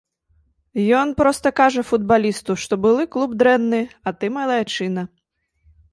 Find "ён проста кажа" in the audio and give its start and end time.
1.01-1.83